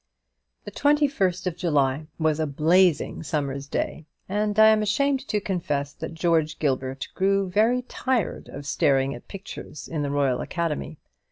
The 0.65 0.71
21st 0.71 1.45
of 1.45 1.55
July 1.55 2.07
was 2.17 2.39
a 2.39 2.47
blazing 2.47 3.21
summer's 3.21 3.67
day, 3.67 4.07
and 4.27 4.57
I 4.57 4.69
am 4.69 4.81
ashamed 4.81 5.19
to 5.27 5.39
confess 5.39 5.93
that 5.93 6.15
George 6.15 6.57
Gilbert 6.57 7.09
grew 7.13 7.47
very 7.47 7.83
tired 7.83 8.49
of 8.49 8.65
staring 8.65 9.13
at 9.13 9.21
the 9.21 9.27
pictures 9.31 9.87
in 9.87 10.01
the 10.01 10.09
Royal 10.09 10.41
Academy. 10.41 10.97